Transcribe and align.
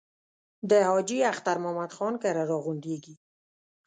د 0.69 0.71
حاجي 0.87 1.19
اختر 1.31 1.55
محمد 1.63 1.91
خان 1.97 2.13
کره 2.23 2.43
را 2.49 2.57
غونډېږي. 2.65 3.13